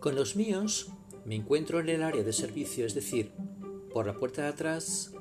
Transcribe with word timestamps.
Con 0.00 0.14
los 0.14 0.34
míos 0.34 0.88
me 1.26 1.34
encuentro 1.34 1.78
en 1.78 1.90
el 1.90 2.02
área 2.02 2.22
de 2.22 2.32
servicio, 2.32 2.86
es 2.86 2.94
decir, 2.94 3.32
por 3.92 4.06
la 4.06 4.14
puerta 4.14 4.40
de 4.40 4.48
atrás, 4.48 5.12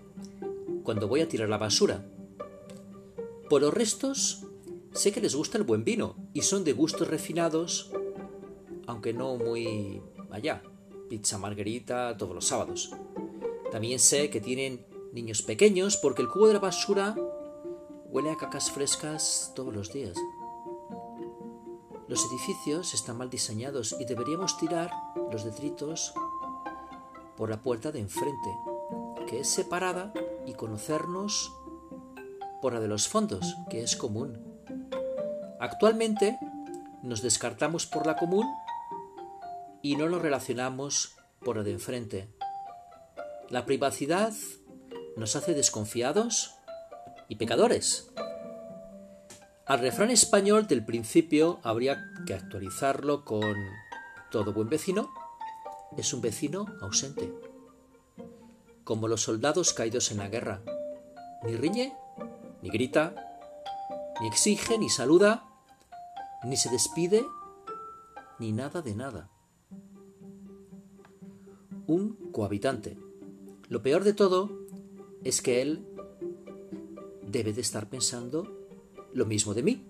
cuando 0.84 1.10
voy 1.10 1.20
a 1.20 1.28
tirar 1.28 1.50
la 1.50 1.58
basura. 1.58 2.06
Por 3.50 3.62
los 3.62 3.74
restos, 3.74 4.46
sé 4.94 5.12
que 5.12 5.20
les 5.20 5.36
gusta 5.36 5.58
el 5.58 5.66
buen 5.66 5.84
vino 5.84 6.16
y 6.34 6.44
son 6.44 6.64
de 6.64 6.72
gustos 6.72 7.10
refinados, 7.10 7.92
aunque 8.88 9.12
no 9.12 9.36
muy 9.36 10.02
allá. 10.32 10.64
Pizza 11.10 11.38
margarita 11.38 12.16
todos 12.16 12.34
los 12.34 12.46
sábados. 12.46 12.92
También 13.72 14.00
sé 14.00 14.30
que 14.30 14.40
tienen 14.40 14.86
niños 15.12 15.42
pequeños 15.42 15.98
porque 15.98 16.22
el 16.22 16.30
cubo 16.30 16.48
de 16.48 16.54
la 16.54 16.60
basura 16.60 17.18
huele 18.06 18.32
a 18.32 18.38
cacas 18.38 18.72
frescas 18.72 19.52
todos 19.58 19.76
los 19.76 19.92
días. 19.92 20.16
Los 22.10 22.26
edificios 22.26 22.96
están 22.96 23.20
mal 23.20 23.30
diseñados 23.30 23.96
y 24.00 24.06
deberíamos 24.06 24.58
tirar 24.58 24.90
los 25.32 25.44
detritos 25.44 26.12
por 27.38 27.52
la 27.52 27.62
puerta 27.62 27.92
de 27.92 28.00
enfrente, 28.00 28.50
que 29.28 29.42
es 29.42 29.48
separada, 29.48 30.12
y 30.48 30.56
conocernos 30.56 31.54
por 32.64 32.74
la 32.74 32.80
de 32.80 32.88
los 32.88 33.08
fondos, 33.08 33.56
que 33.70 33.84
es 33.84 33.96
común. 33.96 34.44
Actualmente 35.60 36.40
nos 37.04 37.22
descartamos 37.22 37.86
por 37.86 38.08
la 38.08 38.16
común 38.16 38.48
y 39.84 39.96
no 39.96 40.10
nos 40.10 40.24
relacionamos 40.24 41.16
por 41.46 41.58
la 41.58 41.64
de 41.64 41.74
enfrente. 41.74 42.28
La 43.50 43.68
privacidad 43.68 44.34
nos 45.16 45.36
hace 45.36 45.54
desconfiados 45.54 46.56
y 47.28 47.36
pecadores. 47.36 48.10
Al 49.70 49.82
refrán 49.82 50.10
español 50.10 50.66
del 50.66 50.84
principio 50.84 51.60
habría 51.62 52.12
que 52.26 52.34
actualizarlo 52.34 53.24
con 53.24 53.54
todo 54.32 54.52
buen 54.52 54.68
vecino 54.68 55.12
es 55.96 56.12
un 56.12 56.22
vecino 56.22 56.66
ausente. 56.82 57.32
Como 58.84 59.08
los 59.08 59.22
soldados 59.22 59.74
caídos 59.74 60.10
en 60.10 60.18
la 60.18 60.28
guerra. 60.28 60.64
Ni 61.44 61.56
riñe, 61.56 61.94
ni 62.64 62.72
grita, 62.72 63.14
ni 64.20 64.28
exige, 64.28 64.80
ni 64.80 64.90
saluda, 64.90 65.46
ni 66.44 66.58
se 66.58 66.72
despide, 66.72 67.24
ni 68.40 68.52
nada 68.52 68.82
de 68.82 68.96
nada. 68.96 69.30
Un 71.86 72.32
cohabitante. 72.32 72.98
Lo 73.68 73.84
peor 73.84 74.04
de 74.04 74.14
todo 74.14 74.50
es 75.24 75.44
que 75.44 75.62
él 75.62 75.86
debe 77.22 77.54
de 77.54 77.62
estar 77.62 77.88
pensando 77.88 78.60
lo 79.14 79.26
mismo 79.26 79.54
de 79.54 79.64
mí. 79.64 79.86